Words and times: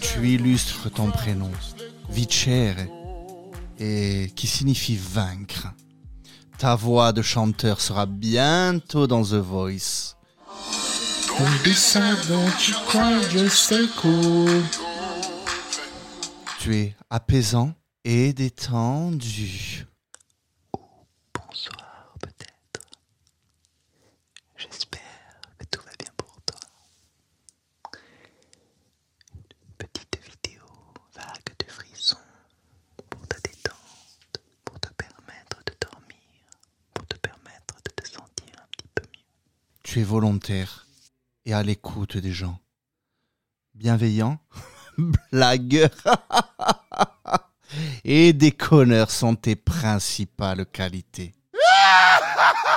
Tu 0.00 0.28
illustres 0.28 0.90
ton 0.90 1.10
prénom, 1.10 1.50
Vincere, 2.08 2.86
et 3.78 4.32
qui 4.34 4.46
signifie 4.46 4.96
vaincre. 4.96 5.68
Ta 6.58 6.74
voix 6.74 7.12
de 7.12 7.22
chanteur 7.22 7.80
sera 7.80 8.06
bientôt 8.06 9.06
dans 9.06 9.22
The 9.22 9.34
Voice. 9.34 10.16
Tu 16.58 16.76
es 16.76 16.94
apaisant 17.08 17.72
et 18.04 18.32
détendu. 18.32 19.86
Tu 39.90 39.98
es 39.98 40.04
volontaire 40.04 40.86
et 41.44 41.52
à 41.52 41.64
l'écoute 41.64 42.16
des 42.16 42.30
gens. 42.30 42.60
Bienveillant, 43.74 44.38
blagueur 45.32 45.90
et 48.04 48.32
déconneur 48.32 49.10
sont 49.10 49.34
tes 49.34 49.56
principales 49.56 50.66
qualités. 50.66 51.34